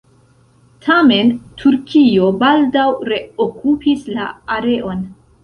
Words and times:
Tamen, 0.85 1.29
Turkio 1.61 2.31
baldaŭ 2.41 2.87
reokupis 3.11 4.09
la 4.17 4.27
areon. 4.59 5.07